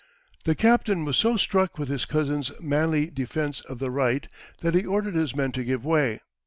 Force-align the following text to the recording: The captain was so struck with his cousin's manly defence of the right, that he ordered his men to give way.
The 0.45 0.55
captain 0.55 1.05
was 1.05 1.15
so 1.15 1.37
struck 1.37 1.77
with 1.77 1.87
his 1.87 2.05
cousin's 2.05 2.51
manly 2.59 3.11
defence 3.11 3.59
of 3.61 3.77
the 3.77 3.91
right, 3.91 4.27
that 4.61 4.73
he 4.73 4.83
ordered 4.83 5.13
his 5.13 5.35
men 5.35 5.51
to 5.51 5.63
give 5.63 5.85
way. 5.85 6.21